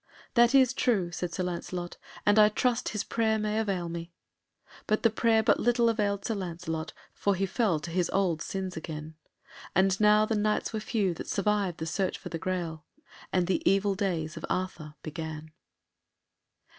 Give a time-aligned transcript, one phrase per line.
[0.33, 4.11] "That is true," said Sir Lancelot, "and I trust his prayer may avail me."
[4.87, 8.75] But the prayer but little availed Sir Lancelot, for he fell to his old sins
[8.75, 9.13] again.
[9.75, 12.83] And now the Knights were few that survived the search for the Graal,
[13.31, 15.51] and the evil days of Arthur began.